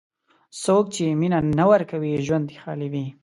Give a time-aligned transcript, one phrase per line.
[0.63, 3.05] څوک چې مینه نه ورکوي، ژوند یې خالي وي.